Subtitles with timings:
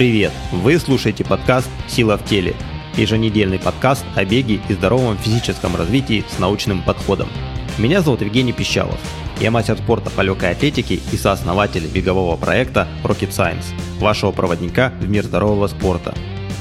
[0.00, 0.32] Привет!
[0.50, 2.54] Вы слушаете подкаст «Сила в теле»
[2.96, 7.28] еженедельный подкаст о беге и здоровом физическом развитии с научным подходом.
[7.76, 8.98] Меня зовут Евгений Пищалов.
[9.42, 13.66] Я мастер спорта по легкой атлетике и сооснователь бегового проекта Rocket Science,
[13.98, 16.14] вашего проводника в мир здорового спорта.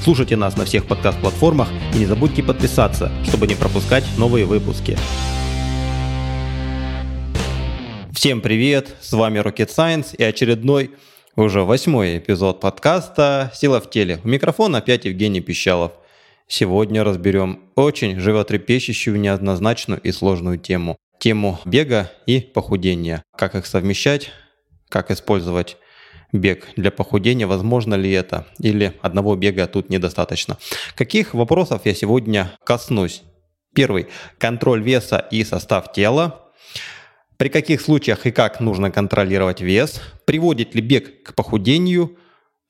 [0.04, 4.98] Слушайте нас на всех подкаст-платформах и не забудьте подписаться, чтобы не пропускать новые выпуски.
[8.12, 10.92] Всем привет, с вами Rocket Science и очередной
[11.44, 14.20] уже восьмой эпизод подкаста «Сила в теле».
[14.24, 15.94] У микрофона опять Евгений Пищалов.
[16.48, 20.98] Сегодня разберем очень животрепещущую, неоднозначную и сложную тему.
[21.20, 23.24] Тему бега и похудения.
[23.38, 24.32] Как их совмещать,
[24.90, 25.78] как использовать
[26.34, 30.58] бег для похудения, возможно ли это, или одного бега тут недостаточно.
[30.96, 33.24] Каких вопросов я сегодня коснусь?
[33.74, 34.08] Первый.
[34.40, 36.49] Контроль веса и состав тела.
[37.40, 40.02] При каких случаях и как нужно контролировать вес?
[40.26, 42.18] Приводит ли бег к похудению?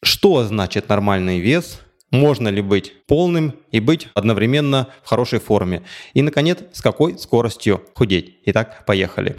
[0.03, 1.81] Что значит нормальный вес?
[2.11, 5.81] Можно ли быть полным и быть одновременно в хорошей форме?
[6.13, 8.37] И, наконец, с какой скоростью худеть?
[8.45, 9.35] Итак, поехали.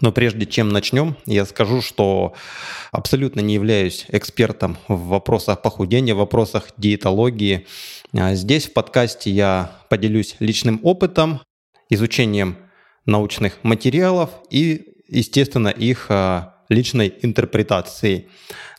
[0.00, 2.32] Но прежде чем начнем, я скажу, что
[2.90, 7.66] абсолютно не являюсь экспертом в вопросах похудения, в вопросах диетологии.
[8.14, 11.42] А здесь в подкасте я поделюсь личным опытом,
[11.90, 12.56] изучением
[13.08, 18.28] научных материалов и, естественно, их а, личной интерпретацией.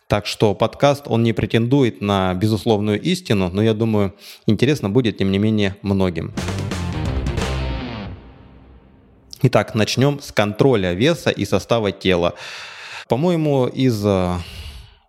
[0.08, 5.32] Так что подкаст, он не претендует на безусловную истину, но я думаю, интересно будет, тем
[5.32, 6.34] не менее, многим.
[9.42, 12.36] Итак, начнем с контроля веса и состава тела.
[13.08, 14.40] По-моему, из а,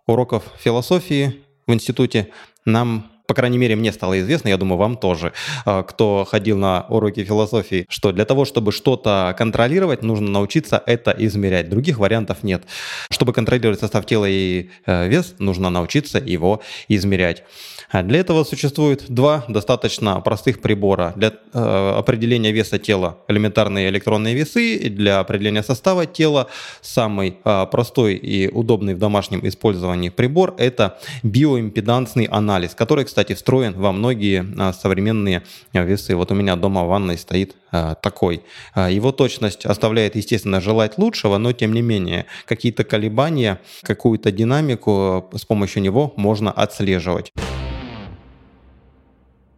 [0.07, 2.29] уроков философии в институте
[2.65, 5.31] нам по крайней мере, мне стало известно, я думаю, вам тоже,
[5.63, 11.15] а, кто ходил на уроки философии, что для того, чтобы что-то контролировать, нужно научиться это
[11.17, 11.69] измерять.
[11.69, 12.63] Других вариантов нет.
[13.09, 17.43] Чтобы контролировать состав тела и э, вес, нужно научиться его измерять.
[17.91, 21.13] А для этого существует два достаточно простых прибора.
[21.15, 26.47] Для э, определения веса тела элементарные электронные весы, для определения состава тела
[26.81, 33.73] самый э, простой и удобный в домашнем использовании прибор– это биоимпедансный анализ, который, кстати, встроен
[33.73, 35.43] во многие э, современные
[35.73, 36.15] весы.
[36.15, 38.43] Вот у меня дома в ванной стоит э, такой.
[38.75, 45.45] Его точность оставляет, естественно, желать лучшего, но тем не менее какие-то колебания, какую-то динамику с
[45.45, 47.31] помощью него можно отслеживать.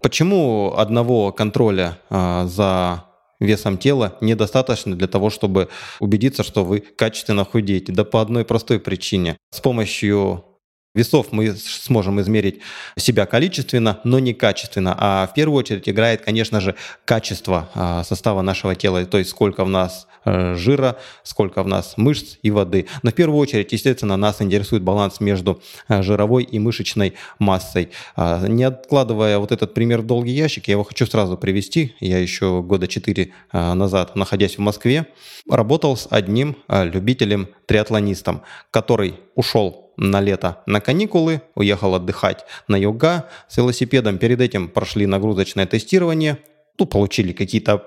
[0.01, 3.05] Почему одного контроля за
[3.39, 5.69] весом тела недостаточно для того, чтобы
[5.99, 7.93] убедиться, что вы качественно худеете?
[7.93, 9.37] Да по одной простой причине.
[9.51, 10.43] С помощью
[10.93, 12.59] весов мы сможем измерить
[12.97, 14.95] себя количественно, но не качественно.
[14.97, 19.65] А в первую очередь играет, конечно же, качество а, состава нашего тела, то есть сколько
[19.65, 22.85] в нас э, жира, сколько в нас мышц и воды.
[23.01, 27.89] Но в первую очередь, естественно, нас интересует баланс между э, жировой и мышечной массой.
[28.15, 31.95] А, не откладывая вот этот пример в долгий ящик, я его хочу сразу привести.
[31.99, 35.07] Я еще года четыре э, назад, находясь в Москве,
[35.49, 43.57] работал с одним любителем-триатлонистом, который ушел на лето на каникулы, уехал отдыхать на юга с
[43.57, 44.17] велосипедом.
[44.17, 46.37] Перед этим прошли нагрузочное тестирование,
[46.79, 47.85] ну, получили какие-то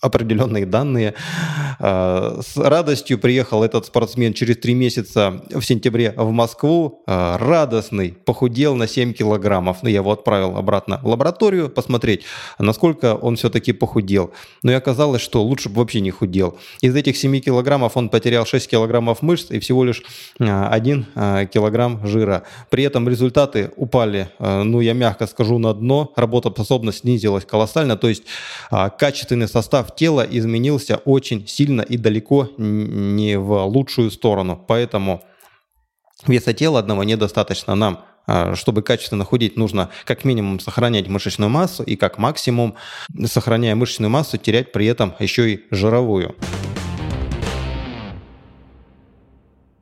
[0.00, 1.14] определенные данные.
[1.80, 7.02] А, с радостью приехал этот спортсмен через три месяца в сентябре в Москву.
[7.08, 9.78] А, радостный, похудел на 7 килограммов.
[9.82, 12.22] Ну, я его отправил обратно в лабораторию посмотреть,
[12.60, 14.30] насколько он все-таки похудел.
[14.62, 16.56] Но и оказалось, что лучше бы вообще не худел.
[16.80, 20.04] Из этих 7 килограммов он потерял 6 килограммов мышц и всего лишь
[20.38, 22.44] 1 а, килограмм жира.
[22.70, 26.12] При этом результаты упали, ну, я мягко скажу, на дно.
[26.14, 27.96] Работоспособность снизилась колоссально.
[27.96, 28.27] То есть
[28.70, 34.62] а, качественный состав тела изменился очень сильно и далеко не в лучшую сторону.
[34.68, 35.22] Поэтому
[36.26, 41.82] веса тела одного недостаточно нам а, чтобы качественно худеть, нужно как минимум сохранять мышечную массу
[41.82, 42.74] и как максимум,
[43.24, 46.36] сохраняя мышечную массу, терять при этом еще и жировую.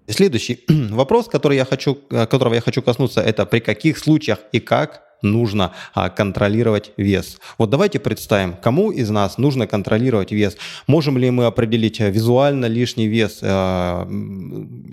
[0.09, 5.03] Следующий вопрос, который я хочу, которого я хочу коснуться, это при каких случаях и как
[5.23, 7.39] нужно а, контролировать вес.
[7.59, 10.57] Вот давайте представим, кому из нас нужно контролировать вес.
[10.87, 14.09] Можем ли мы определить э, визуально лишний вес а,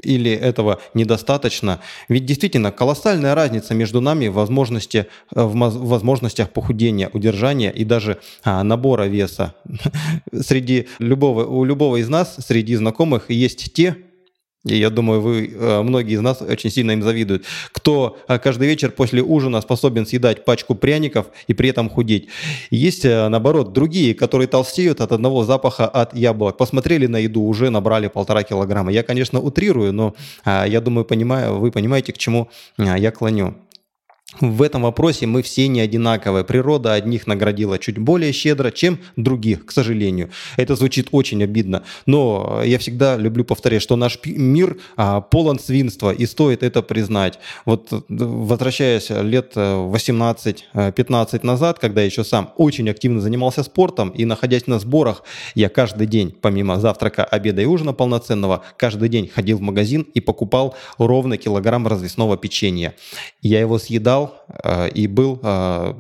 [0.02, 1.80] или этого недостаточно?
[2.10, 8.64] Ведь действительно колоссальная разница между нами в, возможности, в возможностях похудения, удержания и даже а,
[8.64, 9.56] набора веса.
[10.34, 13.96] Среди любого, у любого из нас, среди знакомых есть те,
[14.66, 17.44] И я думаю, вы, э, многие из нас очень сильно им завидуют.
[17.74, 22.30] Кто э, каждый вечер после ужина способен съедать пачку пряников и при этом худеть.
[22.72, 26.56] Есть, э, наоборот, другие, которые толстеют от одного запаха от яблок.
[26.58, 28.92] Посмотрели на еду, уже набрали полтора килограмма.
[28.92, 30.16] Я, конечно, утрирую, но
[30.46, 33.56] я думаю, понимаю, вы понимаете, к чему я клоню.
[34.40, 36.44] В этом вопросе мы все не одинаковые.
[36.44, 40.30] Природа одних наградила чуть более щедро, чем других, к сожалению.
[40.58, 41.84] Это звучит очень обидно.
[42.06, 47.40] Но я всегда люблю повторять, что наш мир а, полон свинства, и стоит это признать.
[47.66, 54.26] Вот возвращаясь лет 18-15 э, назад, когда я еще сам очень активно занимался спортом, и
[54.26, 55.24] находясь на сборах,
[55.56, 60.20] я каждый день, помимо завтрака, обеда и ужина полноценного, каждый день ходил в магазин и
[60.20, 62.96] покупал ровно килограмм развесного печенья.
[63.42, 64.23] Я его съедал
[64.64, 65.94] Э, и был э,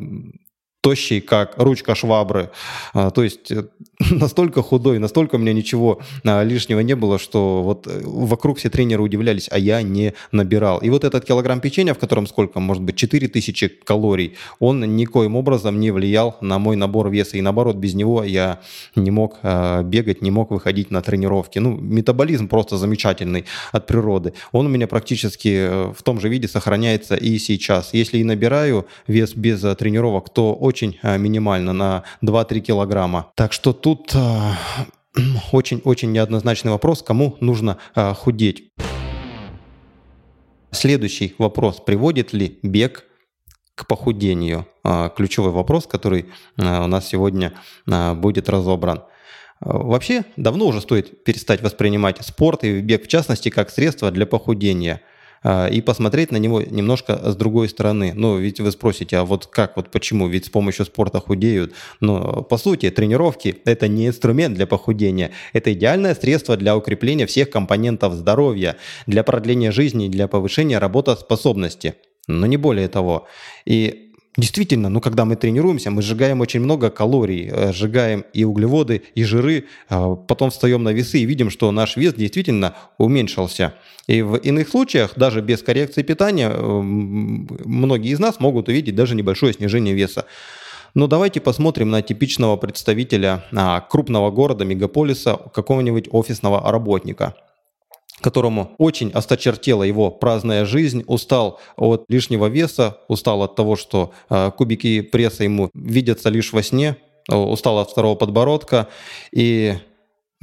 [0.83, 2.49] тощий, как ручка швабры.
[2.93, 3.63] А, то есть э,
[4.11, 8.69] настолько худой, настолько у меня ничего а, лишнего не было, что вот э, вокруг все
[8.69, 10.79] тренеры удивлялись, а я не набирал.
[10.79, 15.79] И вот этот килограмм печенья, в котором сколько, может быть, 4000 калорий, он никоим образом
[15.79, 17.37] не влиял на мой набор веса.
[17.37, 18.59] И наоборот, без него я
[18.97, 21.59] не мог а, бегать, не мог выходить на тренировки.
[21.59, 24.33] Ну, метаболизм просто замечательный от природы.
[24.51, 27.93] Он у меня практически э, в том же виде сохраняется и сейчас.
[27.93, 33.31] Если и набираю вес без тренировок, то очень а, минимально, на 2-3 килограмма.
[33.35, 34.15] Так что тут
[35.51, 38.71] очень-очень неоднозначный вопрос, кому нужно а, худеть.
[40.71, 41.79] Следующий вопрос.
[41.79, 43.05] Приводит ли бег
[43.75, 44.65] к похудению?
[44.83, 46.25] А, ключевой вопрос, который
[46.57, 47.53] у нас сегодня
[47.85, 49.03] будет разобран.
[49.59, 55.01] Вообще, давно уже стоит перестать воспринимать спорт и бег в частности как средство для похудения–
[55.11, 55.12] а,
[55.43, 58.13] и посмотреть на него немножко с другой стороны.
[58.15, 60.27] Ну, ведь вы спросите, а вот как, вот почему?
[60.27, 61.73] Ведь с помощью спорта худеют.
[61.99, 65.31] Но, по сути, тренировки– это не инструмент для похудения.
[65.51, 71.95] Это идеальное средство для укрепления всех компонентов здоровья, для продления жизни, для повышения работоспособности.
[72.27, 73.27] Но не более того.
[73.65, 79.03] И Действительно, ну когда мы тренируемся, мы сжигаем очень много калорий, э, сжигаем и углеводы,
[79.13, 83.75] и жиры, а потом встаем на весы и видим, что наш вес действительно уменьшился.
[84.07, 89.13] И в иных случаях, даже без коррекции питания, э, многие из нас могут увидеть даже
[89.13, 90.25] небольшое снижение веса.
[90.95, 97.35] Но давайте посмотрим на типичного представителя а, крупного города, мегаполиса, какого-нибудь офисного работника–
[98.21, 104.51] которому очень осточертела его праздная жизнь, устал от лишнего веса, устал от того, что э,
[104.55, 106.97] кубики пресса ему видятся лишь во сне,
[107.29, 108.87] э, устал от второго подбородка.
[109.31, 109.75] И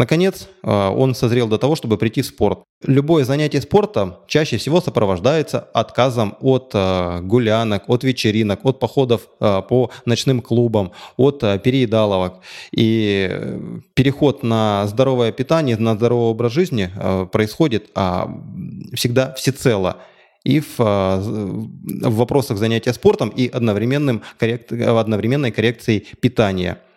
[0.00, 2.60] Наконец, э, он созрел до того, чтобы прийти в спорт.
[2.86, 9.60] Любое занятие спортом чаще всего сопровождается отказом от э, гулянок, от вечеринок, от походов э,
[9.68, 12.40] по ночным клубам, от переедаловок.
[12.72, 13.30] И
[13.92, 16.90] переход на здоровое питание, на здоровый образ жизни
[17.30, 18.30] происходит а,
[18.94, 19.96] всегда всецело
[20.44, 26.78] и в, в вопросах занятия спортом, и одновременным коррект, одновременной коррекцией питания–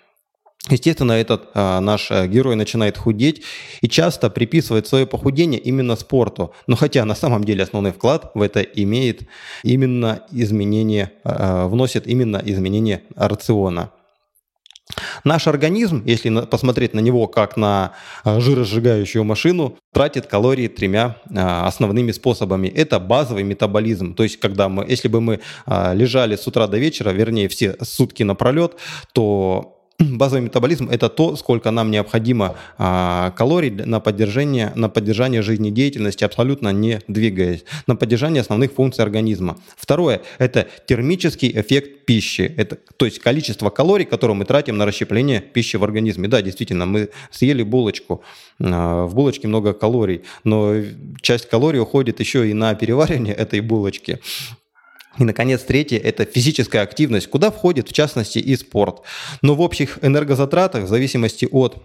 [0.69, 3.41] Естественно, этот а, наш э, герой начинает худеть
[3.81, 6.53] и часто приписывает свое похудение именно спорту.
[6.67, 9.23] Но хотя на самом деле основной вклад в это имеет
[9.63, 13.91] именно изменение, а, вносит именно изменение рациона.
[15.23, 17.93] Наш организм, если посмотреть на него как на
[18.23, 22.67] а, жиросжигающую машину, тратит калории тремя а, основными способами.
[22.67, 24.13] Это базовый метаболизм.
[24.13, 27.75] То есть, когда мы, если бы мы а, лежали с утра до вечера, вернее, все
[27.81, 28.75] сутки напролет,
[29.13, 36.23] то базовый метаболизм– это то, сколько нам необходимо а, калорий на поддержание, на поддержание жизнедеятельности,
[36.23, 39.57] абсолютно не двигаясь, на поддержание основных функций организма.
[39.77, 45.41] Второе– это термический эффект пищи, это, то есть количество калорий, которые мы тратим на расщепление
[45.41, 46.27] пищи в организме.
[46.27, 48.23] Да, действительно, мы съели булочку,
[48.59, 50.75] а, в булочке много калорий, но
[51.21, 54.19] часть калорий уходит еще и на переваривание этой булочки.
[55.19, 59.01] И, наконец, третье– это физическая активность, куда входит, в частности, и спорт.
[59.41, 61.77] Но в общих энергозатратах, в зависимости от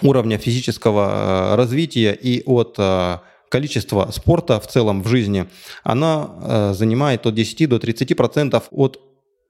[0.00, 3.18] уровня физического э, развития и от э,
[3.50, 5.46] количества спорта в целом в жизни,
[5.82, 9.00] она э, занимает от 10 до 30% от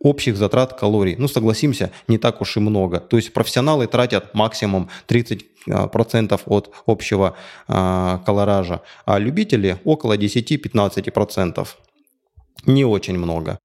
[0.01, 1.15] общих затрат калорий.
[1.17, 2.99] Ну, согласимся, не так уж и много.
[2.99, 7.37] То есть профессионалы тратят максимум 30% от общего
[7.69, 11.69] колоража, а любители около 10-15%
[12.67, 13.59] не очень много.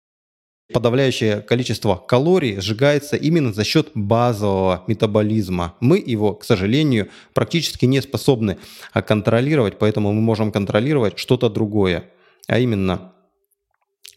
[0.74, 5.76] Подавляющее количество калорий сжигается именно за счет базового метаболизма.
[5.80, 8.58] Мы его, к сожалению, практически не способны
[8.92, 12.10] а, контролировать, поэтому мы можем контролировать что-то другое.
[12.48, 13.14] А именно,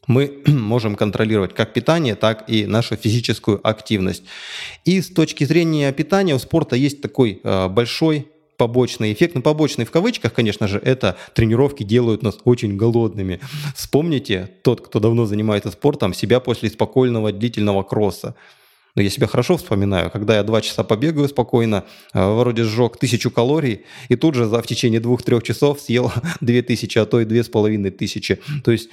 [0.09, 4.25] мы можем контролировать как питание, так и нашу физическую активность.
[4.85, 8.27] И с точки зрения питания у спорта есть такой а, большой
[8.61, 9.37] побочный эффект.
[9.37, 13.41] Ну, побочный в кавычках, конечно же, это тренировки делают нас очень голодными.
[13.75, 18.35] Вспомните, тот, кто давно занимается спортом, себя после спокойного длительного кросса.
[18.95, 23.31] Но я себя хорошо вспоминаю, когда я два часа побегаю спокойно, э, вроде сжег тысячу
[23.31, 26.13] калорий, и тут же за в течение двух-трех часов съел
[26.43, 28.41] две тысячи, а то и две с половиной тысячи.
[28.63, 28.91] То есть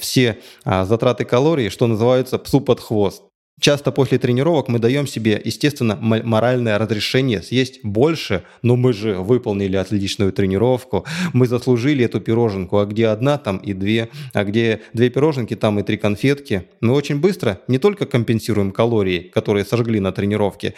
[0.00, 3.24] все а, затраты калорий, что называется, псу под хвост.
[3.62, 9.76] Часто после тренировок мы даем себе, естественно, моральное разрешение съесть больше, но мы же выполнили
[9.76, 15.10] отличную тренировку, мы заслужили эту пироженку, а где одна, там и две, а где две
[15.10, 16.64] пироженки, там и три конфетки.
[16.80, 20.74] Мы очень быстро не только компенсируем калории, которые сожгли на тренировке,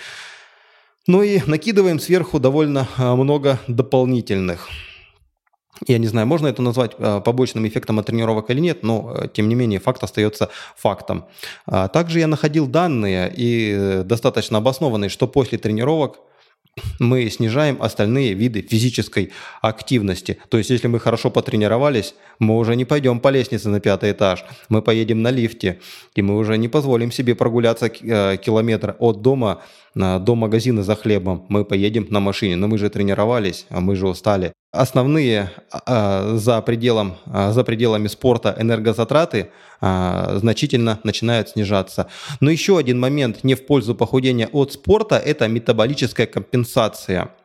[1.06, 4.68] но и накидываем сверху довольно а, много дополнительных.
[5.86, 9.28] Я не знаю, можно это назвать э, побочным эффектом от тренировок или нет, но э,
[9.32, 11.24] тем не менее факт остается фактом.
[11.66, 16.18] А также я находил данные и э, достаточно обоснованные, что после тренировок
[16.98, 20.38] мы снижаем остальные виды физической активности.
[20.48, 24.44] То есть, если мы хорошо потренировались, мы уже не пойдем по лестнице на пятый этаж,
[24.68, 25.80] мы поедем на лифте,
[26.16, 29.62] и мы уже не позволим себе прогуляться километр от дома
[29.94, 31.46] до магазина за хлебом.
[31.48, 36.60] Мы поедем на машине, но мы же тренировались, а мы же устали основные а, за,
[36.60, 42.08] пределом, а, за пределами спорта энергозатраты а, значительно начинают снижаться.
[42.40, 47.30] Но еще один момент не в пользу похудения от спорта– это метаболическая компенсация–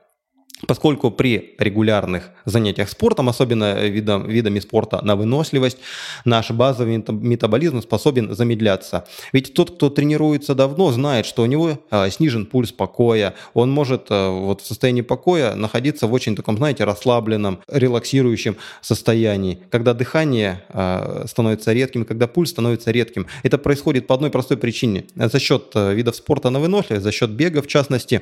[0.67, 5.77] Поскольку при регулярных занятиях спортом, особенно видом, видами спорта на выносливость,
[6.25, 9.05] наш базовый метаболизм способен замедляться.
[9.31, 14.07] Ведь тот, кто тренируется давно, знает, что у него э, снижен пульс покоя, он может
[14.09, 20.63] э, вот в состоянии покоя находиться в очень таком, знаете, расслабленном, релаксирующем состоянии, когда дыхание
[20.69, 23.27] э, становится редким, когда пульс становится редким.
[23.43, 25.05] Это происходит по одной простой причине.
[25.15, 28.21] За счет э, видов спорта на выносливость, за счет бега в частности,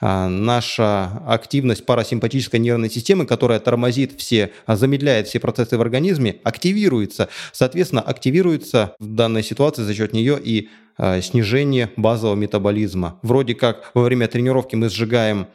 [0.00, 5.80] э, наша активность активность парасимпатической нервной системы, которая тормозит все, а, замедляет все процессы в
[5.80, 7.28] организме, активируется.
[7.52, 13.18] Соответственно, активируется в данной ситуации за счет нее и э, снижение базового метаболизма.
[13.22, 15.46] Вроде как во время тренировки мы сжигаем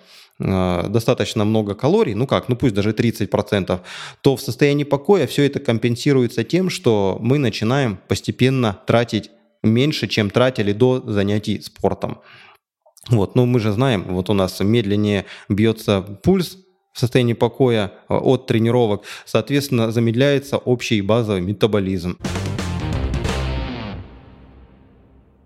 [0.42, 3.80] достаточно много калорий, ну как, ну пусть даже 30%,
[4.22, 9.32] то в состоянии покоя все это компенсируется тем, что мы начинаем постепенно тратить
[9.64, 12.20] меньше, чем тратили до занятий спортом.
[13.08, 16.58] Вот, но мы же знаем, вот у нас медленнее бьется пульс
[16.94, 22.18] в состоянии покоя э, от тренировок, соответственно, замедляется общий базовый метаболизм.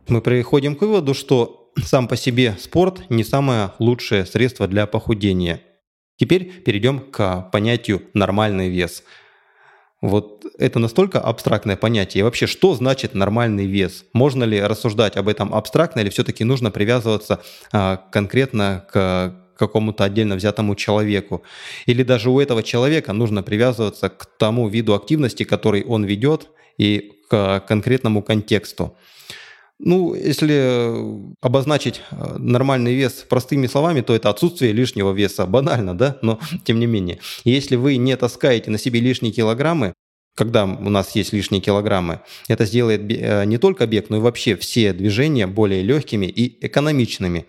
[0.07, 5.61] Мы приходим к выводу, что сам по себе спорт не самое лучшее средство для похудения.
[6.17, 9.03] Теперь перейдем к понятию нормальный вес–
[10.03, 12.19] вот это настолько абстрактное понятие.
[12.19, 14.03] И вообще, что значит нормальный вес?
[14.11, 17.41] Можно ли рассуждать об этом абстрактно или все-таки нужно привязываться
[17.71, 21.43] а, конкретно к какому-то отдельно взятому человеку?
[21.85, 27.13] Или даже у этого человека нужно привязываться к тому виду активности, который он ведет, и
[27.29, 28.97] к конкретному контексту?
[29.79, 35.45] Ну, если обозначить а, нормальный вес простыми словами, то это отсутствие лишнего веса.
[35.45, 36.17] Банально, да?
[36.21, 37.19] Но тем не менее.
[37.43, 39.93] Если вы не таскаете на себе лишние килограммы,
[40.35, 44.55] когда у нас есть лишние килограммы, это сделает э, не только бег, но и вообще
[44.55, 47.45] все движения более легкими и экономичными.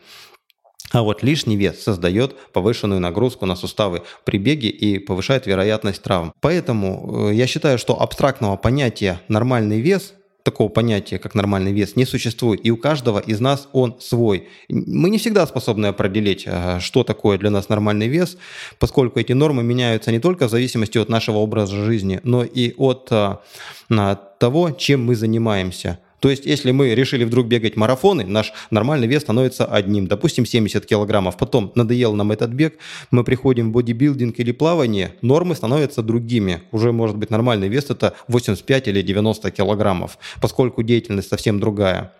[0.92, 6.32] А вот лишний вес создает повышенную нагрузку на суставы при беге и повышает вероятность травм.
[6.40, 10.14] Поэтому э, я считаю, что абстрактного понятия «нормальный вес»
[10.44, 12.60] такого понятия, как нормальный вес, не существует.
[12.66, 14.48] И у каждого из нас он свой.
[14.68, 18.36] Мы не всегда способны определить, э, что такое для нас нормальный вес,
[18.78, 23.08] поскольку эти нормы меняются не только в зависимости от нашего образа жизни, но и от
[23.10, 25.98] э, того, чем мы занимаемся.
[26.20, 30.86] То есть, если мы решили вдруг бегать марафоны, наш нормальный вес становится одним, допустим, 70
[30.86, 31.36] килограммов.
[31.36, 32.78] Потом надоел нам этот бег,
[33.10, 36.62] мы приходим в бодибилдинг или плавание, нормы становятся другими.
[36.72, 42.12] Уже может быть нормальный вес это 85 или 90 килограммов, поскольку деятельность совсем другая.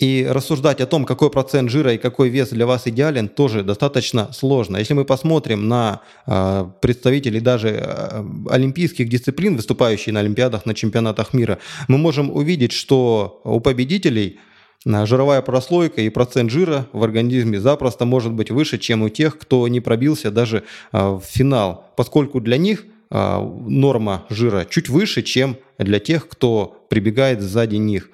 [0.00, 4.32] И рассуждать о том, какой процент жира и какой вес для вас идеален, тоже достаточно
[4.32, 4.78] сложно.
[4.78, 11.32] Если мы посмотрим на э, представителей даже э, олимпийских дисциплин, выступающих на Олимпиадах, на чемпионатах
[11.32, 14.40] мира, мы можем увидеть, что у победителей
[14.84, 19.38] э, жировая прослойка и процент жира в организме запросто может быть выше, чем у тех,
[19.38, 25.22] кто не пробился даже э, в финал, поскольку для них э, норма жира чуть выше,
[25.22, 28.10] чем для тех, кто прибегает сзади них.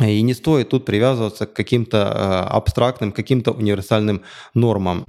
[0.00, 4.22] И не стоит тут привязываться к каким-то э, абстрактным, каким-то универсальным
[4.54, 5.04] нормам.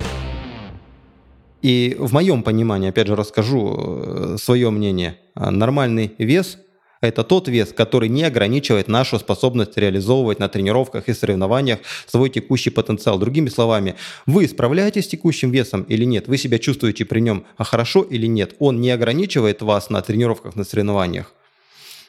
[1.64, 5.18] И в моем понимании, опять же, расскажу э, свое мнение.
[5.36, 6.60] Нормальный вес
[7.02, 12.70] Это тот вес, который не ограничивает нашу способность реализовывать на тренировках и соревнованиях свой текущий
[12.70, 13.20] потенциал.
[13.20, 18.02] Другими словами, вы справляетесь с текущим весом или нет, вы себя чувствуете при нем хорошо
[18.02, 18.56] или нет.
[18.60, 21.34] Он не ограничивает вас на тренировках, на соревнованиях.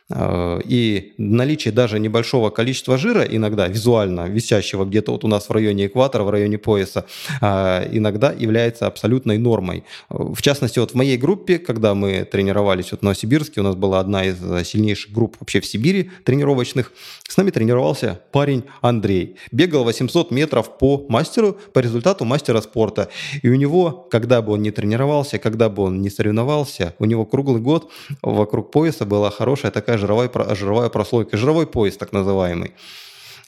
[0.08, 5.52] Э, и наличие даже небольшого количества жира, иногда визуально висящего где-то вот у нас в
[5.52, 7.06] районе экватора, в районе пояса,
[7.40, 9.84] э, иногда является абсолютной нормой.
[10.08, 13.98] В частности, вот в моей группе, когда мы тренировались вот в Новосибирске, у нас была
[13.98, 14.36] одна из
[14.66, 16.92] сильнейших групп вообще в Сибири тренировочных,
[17.28, 19.36] с нами тренировался парень Андрей.
[19.50, 23.08] Бегал 800 метров по мастеру, по результату мастера спорта.
[23.42, 27.24] И у него, когда бы он не тренировался, когда бы он не соревновался, у него
[27.24, 27.90] круглый год
[28.22, 32.74] вокруг пояса была хорошая такая жировая, жировая прослойка, жировой пояс так называемый.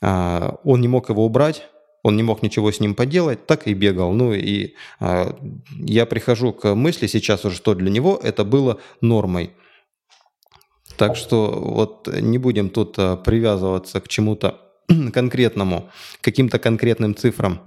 [0.00, 1.68] А, он не мог его убрать,
[2.02, 4.12] он не мог ничего с ним поделать, так и бегал.
[4.12, 5.36] Ну и а,
[5.78, 9.50] я прихожу к мысли сейчас уже, что для него это было нормой.
[10.96, 14.60] Так что вот не будем тут а, привязываться к чему-то
[15.12, 15.90] конкретному,
[16.20, 17.60] каким-то конкретным цифрам.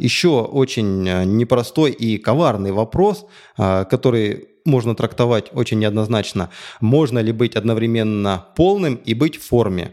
[0.00, 1.02] Еще очень
[1.36, 3.26] непростой и коварный вопрос,
[3.56, 6.50] который можно трактовать очень неоднозначно.
[6.80, 9.92] Можно ли быть одновременно полным и быть в форме?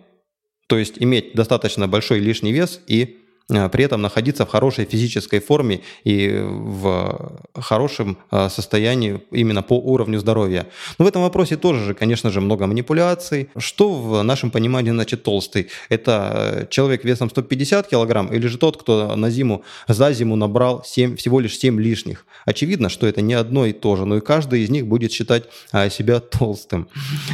[0.68, 5.40] То есть иметь достаточно большой лишний вес и Э, при этом находиться в хорошей физической
[5.40, 10.68] форме и в хорошем э, состоянии именно по уровню здоровья.
[11.00, 13.50] Но в этом вопросе тоже же, конечно же, много манипуляций.
[13.58, 15.68] Что в нашем понимании значит толстый?
[15.88, 20.84] Это э, человек весом 150 килограмм или же тот, кто на зиму, за зиму набрал
[20.86, 22.26] 7, всего лишь 7 лишних?
[22.46, 25.46] Очевидно, что это не одно и то же, но и каждый из них будет считать
[25.90, 26.88] себя толстым.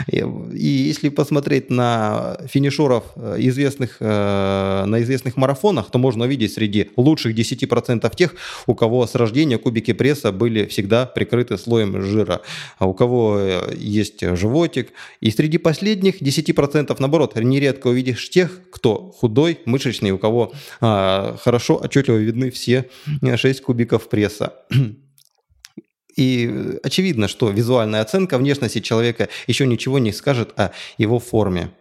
[0.08, 3.04] И если посмотреть на финишеров
[3.38, 8.36] известных, на известных марафонах, то можно увидеть среди лучших 10% тех,
[8.68, 12.42] у кого с рождения кубики пресса были всегда прикрыты слоем жира,
[12.78, 14.90] а у кого э, есть животик.
[15.22, 21.80] И среди последних 10% наоборот, нередко увидишь тех, кто худой, мышечный, у кого а, хорошо
[21.82, 22.90] отчетливо видны все
[23.22, 24.54] 6 кубиков пресса.
[26.16, 31.72] И очевидно, что визуальная оценка внешности человека еще ничего не скажет о его форме.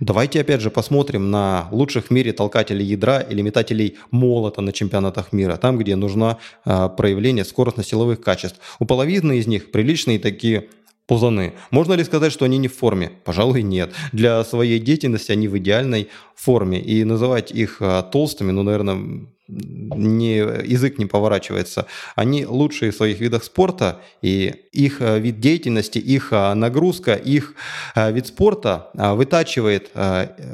[0.00, 5.32] Давайте опять же посмотрим на лучших в мире толкателей ядра или метателей молота на чемпионатах
[5.32, 8.60] мира, там, где нужно э, проявление скоростно-силовых качеств.
[8.78, 10.68] У половины из них приличные такие
[11.06, 11.54] пузаны.
[11.70, 13.10] Можно ли сказать, что они не в форме?
[13.24, 13.92] Пожалуй, нет.
[14.12, 16.80] Для своей деятельности они в идеальной форме.
[16.80, 21.86] И называть их э, толстыми, ну, наверное, не, язык не поворачивается.
[22.14, 27.54] Они лучшие в своих видах спорта, и их э, вид деятельности, их э, нагрузка, их
[27.94, 29.90] э, вид спорта вытачивает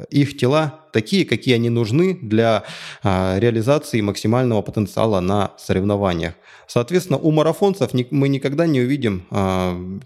[0.09, 2.63] их тела такие, какие они нужны для
[3.03, 6.33] реализации максимального потенциала на соревнованиях.
[6.67, 9.23] Соответственно, у марафонцев мы никогда не увидим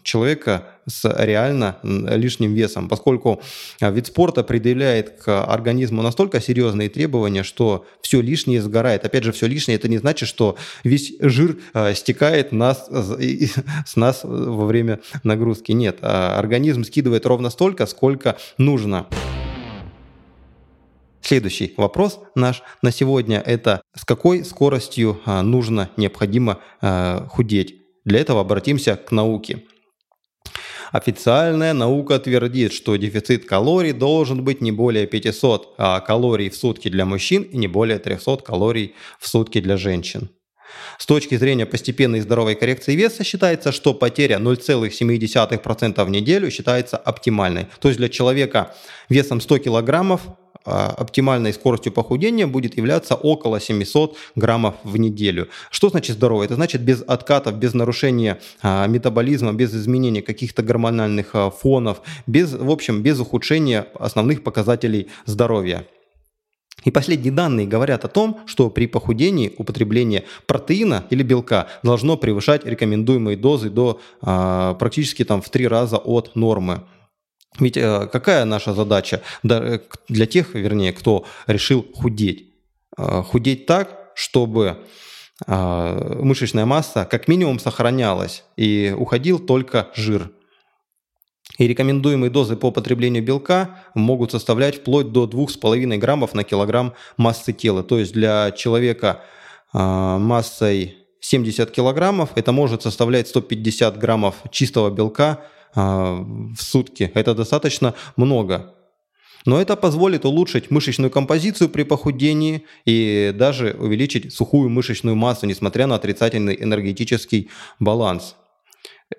[0.04, 3.42] человека с реально лишним весом, поскольку
[3.80, 9.06] вид спорта предъявляет к организму настолько серьезные требования, что все лишнее сгорает.
[9.06, 11.58] Опять же, все лишнее это не значит, что весь жир
[11.96, 15.72] стекает нас, с нас во время нагрузки.
[15.72, 19.08] Нет, организм скидывает ровно столько, сколько нужно.
[21.32, 27.76] Следующий вопрос наш на сегодня– это с какой скоростью а, нужно, необходимо а, худеть?
[28.04, 29.64] Для этого обратимся к науке.
[30.92, 36.90] Официальная наука твердит, что дефицит калорий должен быть не более 500 а, калорий в сутки
[36.90, 40.32] для мужчин и не более 300 калорий в сутки для женщин.
[40.98, 47.68] С точки зрения постепенной здоровой коррекции веса считается, что потеря 0,7% в неделю считается оптимальной.
[47.80, 48.76] То есть для человека
[49.08, 50.24] весом 100 килограммов
[50.64, 55.48] оптимальной скоростью похудения будет являться около 700 граммов в неделю.
[55.70, 56.44] Что значит здорово?
[56.44, 62.54] Это значит без откатов, без нарушения а, метаболизма, без изменения каких-то гормональных а, фонов, без,
[62.54, 65.86] в общем, без ухудшения основных показателей здоровья.
[66.84, 72.66] И последние данные говорят о том, что при похудении употребление протеина или белка должно превышать
[72.66, 76.82] рекомендуемые дозы до э, практически там, в три раза от нормы.
[77.60, 82.54] Ведь э, какая наша задача э, для тех, вернее, кто решил худеть?
[82.98, 84.86] Э, худеть так, чтобы
[85.48, 90.30] мышечная масса как минимум сохранялась и уходил только жир.
[91.58, 97.54] И рекомендуемые дозы по потреблению белка могут составлять вплоть до 2,5 граммов на килограмм массы
[97.54, 97.82] тела.
[97.82, 99.24] То есть для человека
[99.74, 105.44] массой 70 килограммов это может составлять 150 граммов чистого белка
[105.76, 107.12] в сутки.
[107.14, 108.74] Это достаточно много.
[109.46, 115.88] Но это позволит улучшить мышечную композицию при похудении и даже увеличить сухую мышечную массу, несмотря
[115.88, 118.36] на отрицательный энергетический баланс.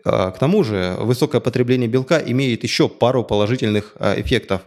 [0.05, 4.63] К тому же высокое потребление белка имеет еще пару положительных эффектов.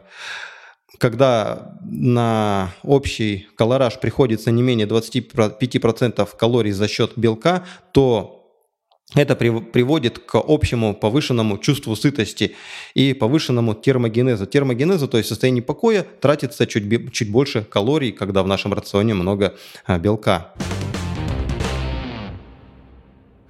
[0.99, 8.44] Когда на общий колораж приходится не менее 25% калорий за счет белка, то
[9.13, 12.55] это приводит к общему повышенному чувству сытости
[12.95, 14.47] и повышенному термогенезу.
[14.47, 19.55] Термогенезу, то есть состояние покоя, тратится чуть, чуть больше калорий, когда в нашем рационе много
[19.85, 20.53] а, белка.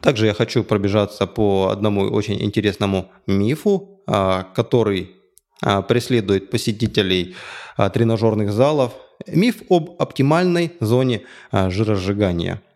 [0.02, 5.12] Также я хочу пробежаться по одному очень интересному мифу, а, который
[5.62, 7.36] а, преследует посетителей
[7.94, 8.94] тренажерных залов.
[9.26, 12.62] Миф об оптимальной зоне жиросжигания–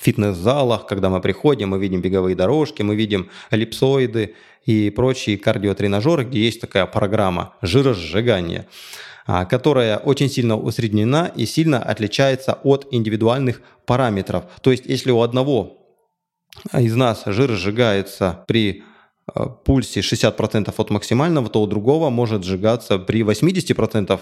[0.00, 6.44] фитнес-залах, когда мы приходим, мы видим беговые дорожки, мы видим эллипсоиды и прочие кардиотренажеры, где
[6.44, 8.66] есть такая программа жиросжигания
[9.26, 14.44] а, которая очень сильно усреднена и сильно отличается от индивидуальных параметров.
[14.60, 15.78] То есть, если у одного
[16.72, 18.82] из нас жир сжигается при
[19.26, 24.20] а, пульсе 60% от максимального, то у другого может сжигаться при 80%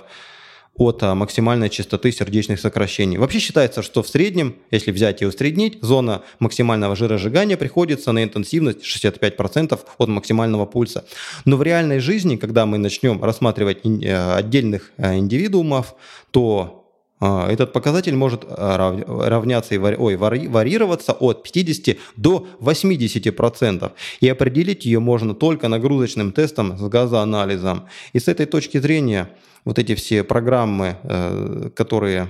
[0.74, 3.18] от а, максимальной частоты сердечных сокращений.
[3.18, 8.80] Вообще считается, что в среднем, если взять и усреднить, зона максимального жиросжигания приходится на интенсивность
[8.84, 11.04] 65% от максимального пульса.
[11.44, 15.94] Но в реальной жизни, когда мы начнем рассматривать э, отдельных э, индивидуумов,
[16.30, 16.81] то
[17.22, 23.92] этот показатель может равняться и ой, варьироваться от 50 до 80%.
[24.20, 27.86] И определить ее можно только нагрузочным тестом с газоанализом.
[28.12, 29.28] И с этой точки зрения
[29.64, 32.28] вот эти все программы, э, которые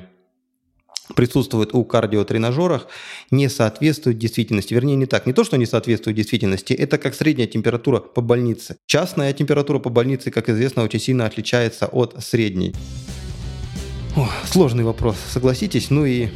[1.16, 2.86] присутствуют у кардиотренажерах,
[3.30, 4.74] не соответствуют действительности.
[4.74, 5.26] Вернее, не так.
[5.26, 8.76] Не то, что не соответствует действительности, это как средняя температура по больнице.
[8.86, 12.74] Частная температура по больнице, как известно, очень сильно отличается от средней.
[14.14, 15.88] О, сложный вопрос, согласитесь.
[15.88, 16.28] Ну и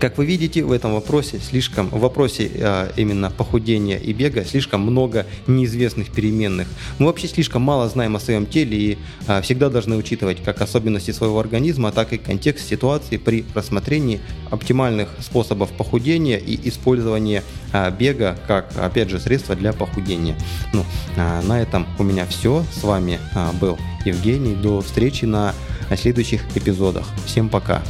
[0.00, 4.80] как вы видите, в этом вопросе слишком, в вопросе а, именно похудения и бега слишком
[4.80, 6.66] много неизвестных переменных.
[6.98, 11.10] Мы вообще слишком мало знаем о своем теле и а, всегда должны учитывать как особенности
[11.10, 18.38] своего организма, так и контекст ситуации при рассмотрении оптимальных способов похудения и использования а, бега
[18.46, 20.36] как, опять же, средство для похудения.
[20.72, 20.84] Ну,
[21.16, 22.64] а, на этом у меня все.
[22.74, 24.54] С вами а, был Евгений.
[24.54, 25.54] До встречи на
[25.96, 27.06] следующих эпизодах.
[27.26, 27.82] Всем пока.